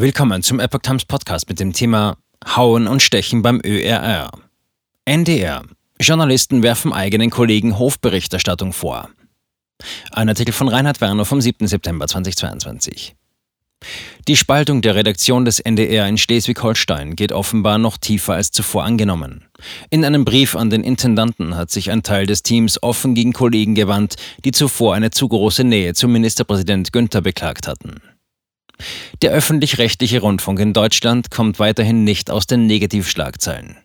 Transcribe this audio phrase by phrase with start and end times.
[0.00, 2.18] Willkommen zum Epoch Times Podcast mit dem Thema
[2.54, 4.30] Hauen und Stechen beim ÖRR.
[5.04, 5.64] NDR.
[6.00, 9.08] Journalisten werfen eigenen Kollegen Hofberichterstattung vor.
[10.12, 11.66] Ein Artikel von Reinhard Werner vom 7.
[11.66, 13.16] September 2022.
[14.28, 19.46] Die Spaltung der Redaktion des NDR in Schleswig-Holstein geht offenbar noch tiefer als zuvor angenommen.
[19.90, 23.74] In einem Brief an den Intendanten hat sich ein Teil des Teams offen gegen Kollegen
[23.74, 28.00] gewandt, die zuvor eine zu große Nähe zum Ministerpräsident Günther beklagt hatten.
[29.22, 33.76] Der öffentlich-rechtliche Rundfunk in Deutschland kommt weiterhin nicht aus den Negativschlagzeilen.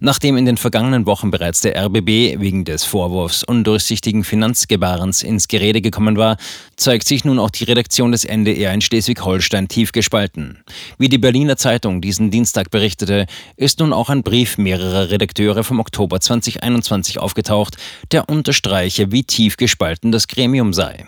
[0.00, 5.80] Nachdem in den vergangenen Wochen bereits der RBB wegen des Vorwurfs undurchsichtigen Finanzgebarens ins Gerede
[5.80, 6.36] gekommen war,
[6.76, 10.62] zeigt sich nun auch die Redaktion des NDR in Schleswig-Holstein tief gespalten.
[10.98, 15.80] Wie die Berliner Zeitung diesen Dienstag berichtete, ist nun auch ein Brief mehrerer Redakteure vom
[15.80, 17.76] Oktober 2021 aufgetaucht,
[18.12, 21.06] der unterstreiche, wie tief gespalten das Gremium sei.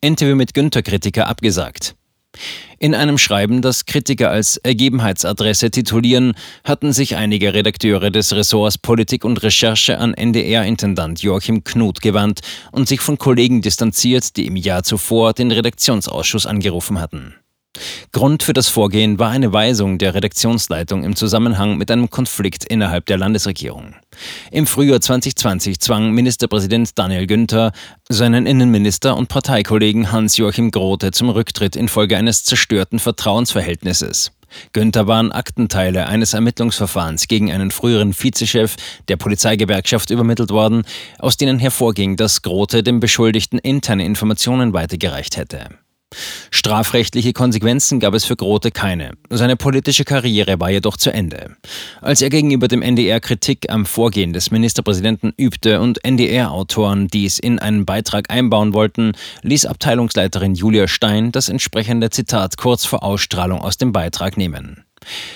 [0.00, 1.94] Interview mit Günther-Kritiker abgesagt.
[2.78, 6.34] In einem Schreiben, das Kritiker als Ergebenheitsadresse titulieren,
[6.64, 12.40] hatten sich einige Redakteure des Ressorts Politik und Recherche an NDR-Intendant Joachim Knut gewandt
[12.72, 17.34] und sich von Kollegen distanziert, die im Jahr zuvor den Redaktionsausschuss angerufen hatten.
[18.12, 23.06] Grund für das Vorgehen war eine Weisung der Redaktionsleitung im Zusammenhang mit einem Konflikt innerhalb
[23.06, 23.94] der Landesregierung.
[24.50, 27.72] Im Frühjahr 2020 zwang Ministerpräsident Daniel Günther
[28.08, 34.30] seinen Innenminister und Parteikollegen Hans-Joachim Grote zum Rücktritt infolge eines zerstörten Vertrauensverhältnisses.
[34.72, 38.76] Günther waren Aktenteile eines Ermittlungsverfahrens gegen einen früheren Vizechef
[39.08, 40.84] der Polizeigewerkschaft übermittelt worden,
[41.18, 45.70] aus denen hervorging, dass Grote dem Beschuldigten interne Informationen weitergereicht hätte.
[46.50, 49.12] Strafrechtliche Konsequenzen gab es für Grote keine.
[49.30, 51.56] Seine politische Karriere war jedoch zu Ende.
[52.00, 57.58] Als er gegenüber dem NDR Kritik am Vorgehen des Ministerpräsidenten übte und NDR-Autoren dies in
[57.58, 59.12] einen Beitrag einbauen wollten,
[59.42, 64.84] ließ Abteilungsleiterin Julia Stein das entsprechende Zitat kurz vor Ausstrahlung aus dem Beitrag nehmen.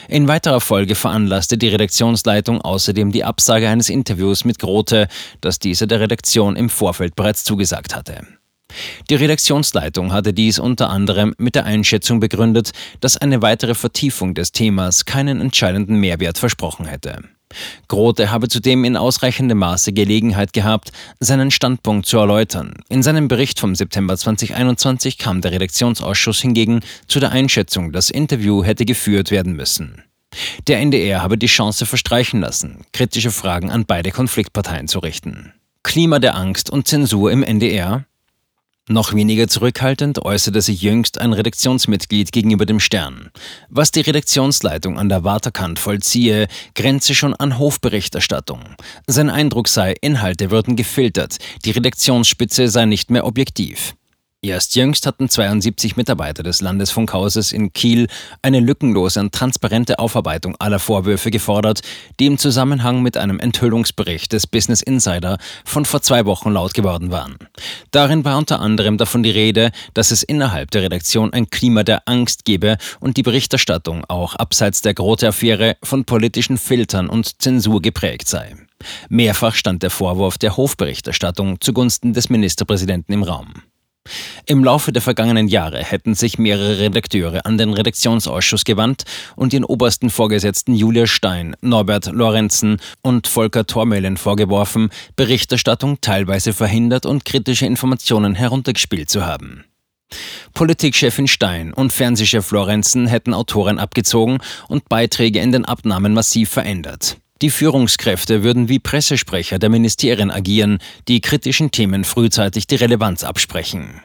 [0.09, 5.09] In weiterer Folge veranlasste die Redaktionsleitung außerdem die Absage eines Interviews mit Grote,
[5.41, 8.27] das diese der Redaktion im Vorfeld bereits zugesagt hatte.
[9.11, 14.53] Die Redaktionsleitung hatte dies unter anderem mit der Einschätzung begründet, dass eine weitere Vertiefung des
[14.53, 17.23] Themas keinen entscheidenden Mehrwert versprochen hätte.
[17.89, 22.75] Grote habe zudem in ausreichendem Maße Gelegenheit gehabt, seinen Standpunkt zu erläutern.
[22.91, 28.63] In seinem Bericht vom September 2021 kam der Redaktionsausschuss hingegen zu der Einschätzung, das Interview
[28.63, 30.03] hätte geführt werden müssen.
[30.67, 35.55] Der NDR habe die Chance verstreichen lassen, kritische Fragen an beide Konfliktparteien zu richten.
[35.83, 38.05] Klima der Angst und Zensur im NDR?
[38.91, 43.31] Noch weniger zurückhaltend äußerte sich jüngst ein Redaktionsmitglied gegenüber dem Stern.
[43.69, 48.63] Was die Redaktionsleitung an der Waterkant vollziehe, grenze schon an Hofberichterstattung.
[49.07, 53.95] Sein Eindruck sei, Inhalte würden gefiltert, die Redaktionsspitze sei nicht mehr objektiv.
[54.41, 58.07] Erst jüngst hatten 72 Mitarbeiter des Landesfunkhauses in Kiel
[58.41, 61.81] eine lückenlose und transparente Aufarbeitung aller Vorwürfe gefordert,
[62.21, 67.11] die im Zusammenhang mit einem Enthüllungsbericht des Business Insider von vor zwei Wochen laut geworden
[67.11, 67.37] waren.
[67.91, 72.07] Darin war unter anderem davon die Rede, dass es innerhalb der Redaktion ein Klima der
[72.07, 78.29] Angst gebe und die Berichterstattung auch abseits der Grote-Affäre von politischen Filtern und Zensur geprägt
[78.29, 78.55] sei.
[79.09, 83.53] Mehrfach stand der Vorwurf der Hofberichterstattung zugunsten des Ministerpräsidenten im Raum.
[84.47, 89.05] Im Laufe der vergangenen Jahre hätten sich mehrere Redakteure an den Redaktionsausschuss gewandt
[89.37, 97.07] und ihren obersten Vorgesetzten Julia Stein, Norbert Lorenzen und Volker Tormelen vorgeworfen, Berichterstattung teilweise verhindert
[97.07, 99.65] und kritische Informationen heruntergespielt zu haben.
[100.55, 107.19] Politikchefin Stein und Fernsehchef Lorenzen hätten Autoren abgezogen und Beiträge in den Abnahmen massiv verändert.
[107.41, 114.03] Die Führungskräfte würden wie Pressesprecher der Ministerien agieren, die kritischen Themen frühzeitig die Relevanz absprechen.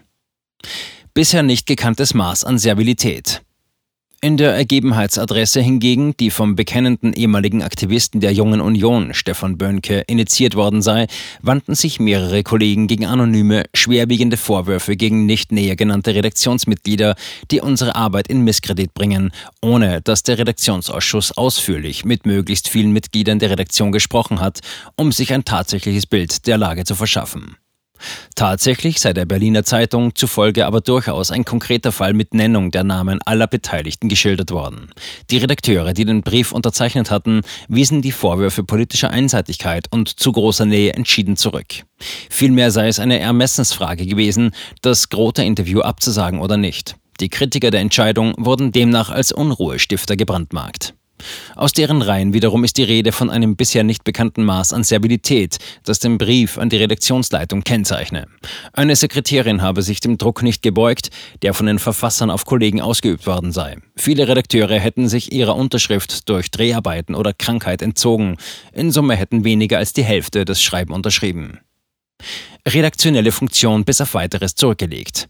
[1.13, 3.41] Bisher nicht gekanntes Maß an Servilität.
[4.23, 10.55] In der Ergebenheitsadresse hingegen, die vom bekennenden ehemaligen Aktivisten der Jungen Union, Stefan Böhnke, initiiert
[10.55, 11.07] worden sei,
[11.41, 17.15] wandten sich mehrere Kollegen gegen anonyme, schwerwiegende Vorwürfe gegen nicht näher genannte Redaktionsmitglieder,
[17.51, 23.39] die unsere Arbeit in Misskredit bringen, ohne dass der Redaktionsausschuss ausführlich mit möglichst vielen Mitgliedern
[23.39, 24.61] der Redaktion gesprochen hat,
[24.95, 27.57] um sich ein tatsächliches Bild der Lage zu verschaffen.
[28.35, 33.19] Tatsächlich sei der Berliner Zeitung zufolge aber durchaus ein konkreter Fall mit Nennung der Namen
[33.25, 34.89] aller Beteiligten geschildert worden.
[35.29, 40.65] Die Redakteure, die den Brief unterzeichnet hatten, wiesen die Vorwürfe politischer Einseitigkeit und zu großer
[40.65, 41.83] Nähe entschieden zurück.
[42.29, 44.51] Vielmehr sei es eine Ermessensfrage gewesen,
[44.81, 46.95] das Grote-Interview abzusagen oder nicht.
[47.19, 50.95] Die Kritiker der Entscheidung wurden demnach als Unruhestifter gebrandmarkt.
[51.55, 55.57] Aus deren Reihen wiederum ist die Rede von einem bisher nicht bekannten Maß an Servilität,
[55.83, 58.27] das den Brief an die Redaktionsleitung kennzeichne.
[58.73, 61.09] Eine Sekretärin habe sich dem Druck nicht gebeugt,
[61.41, 63.77] der von den Verfassern auf Kollegen ausgeübt worden sei.
[63.95, 68.37] Viele Redakteure hätten sich ihrer Unterschrift durch Dreharbeiten oder Krankheit entzogen.
[68.71, 71.59] In Summe hätten weniger als die Hälfte das Schreiben unterschrieben.
[72.67, 75.27] Redaktionelle Funktion bis auf weiteres zurückgelegt.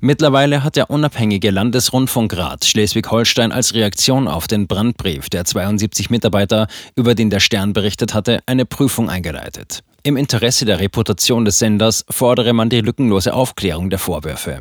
[0.00, 7.14] Mittlerweile hat der unabhängige Landesrundfunkrat Schleswig-Holstein als Reaktion auf den Brandbrief der 72 Mitarbeiter, über
[7.14, 9.82] den der Stern berichtet hatte, eine Prüfung eingeleitet.
[10.04, 14.60] Im Interesse der Reputation des Senders fordere man die lückenlose Aufklärung der Vorwürfe.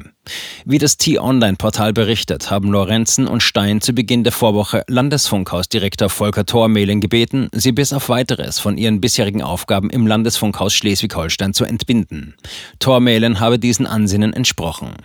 [0.65, 7.01] Wie das T-Online-Portal berichtet, haben Lorenzen und Stein zu Beginn der Vorwoche Landesfunkhausdirektor Volker Thormehlen
[7.01, 12.35] gebeten, sie bis auf weiteres von ihren bisherigen Aufgaben im Landesfunkhaus Schleswig-Holstein zu entbinden.
[12.79, 14.95] Thormehlen habe diesen Ansinnen entsprochen.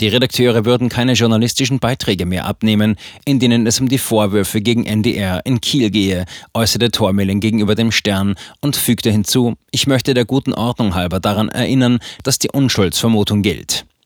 [0.00, 4.84] Die Redakteure würden keine journalistischen Beiträge mehr abnehmen, in denen es um die Vorwürfe gegen
[4.84, 6.24] NDR in Kiel gehe,
[6.54, 11.48] äußerte Tormeling gegenüber dem Stern und fügte hinzu, ich möchte der guten Ordnung halber daran
[11.48, 13.86] erinnern, dass die Unschuldsvermutung gilt.